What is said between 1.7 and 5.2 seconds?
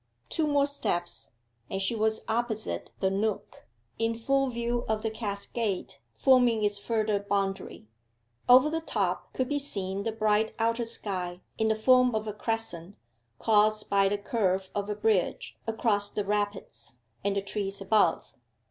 she was opposite the nook, in full view of the